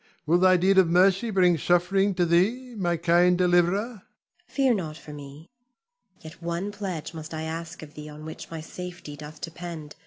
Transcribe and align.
Will 0.25 0.39
thy 0.39 0.57
deed 0.57 0.79
of 0.79 0.89
mercy 0.89 1.29
bring 1.29 1.59
suffering 1.59 2.15
to 2.15 2.25
thee, 2.25 2.73
my 2.75 2.97
kind 2.97 3.37
deliverer? 3.37 4.01
Zuleika. 4.01 4.05
Fear 4.47 4.73
not 4.73 4.97
for 4.97 5.13
me. 5.13 5.51
Yet 6.21 6.41
one 6.41 6.71
pledge 6.71 7.13
must 7.13 7.35
I 7.35 7.43
ask 7.43 7.83
of 7.83 7.93
thee 7.93 8.09
on 8.09 8.25
which 8.25 8.49
my 8.49 8.61
safety 8.61 9.15
doth 9.15 9.39
depend. 9.41 9.95